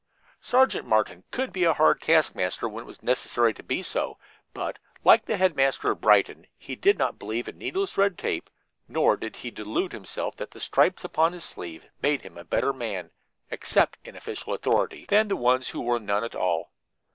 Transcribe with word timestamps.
Sergeant 0.39 0.87
Martin 0.87 1.23
could 1.29 1.53
be 1.53 1.63
a 1.63 1.73
hard 1.75 2.01
taskmaster 2.01 2.67
when 2.67 2.81
it 2.81 2.87
was 2.87 3.03
necessary 3.03 3.53
to 3.53 3.61
be 3.61 3.83
so, 3.83 4.17
but, 4.51 4.79
like 5.03 5.25
the 5.25 5.37
headmaster 5.37 5.91
of 5.91 6.01
Brighton, 6.01 6.47
he 6.57 6.75
did 6.75 6.97
not 6.97 7.19
believe 7.19 7.47
in 7.47 7.59
needless 7.59 7.99
red 7.99 8.17
tape, 8.17 8.49
nor 8.87 9.15
did 9.15 9.35
he 9.35 9.51
delude 9.51 9.91
himself 9.91 10.35
that 10.37 10.49
the 10.49 10.59
stripes 10.59 11.03
upon 11.03 11.33
his 11.33 11.43
sleeve 11.43 11.85
made 12.01 12.23
him 12.23 12.35
a 12.35 12.43
better 12.43 12.73
man 12.73 13.11
except 13.51 13.99
in 14.03 14.15
official 14.15 14.55
authority 14.55 15.05
than 15.07 15.27
the 15.27 15.37
one 15.37 15.61
who 15.71 15.81
wore 15.81 15.99
none 15.99 16.23
at 16.23 16.33
all. 16.33 16.71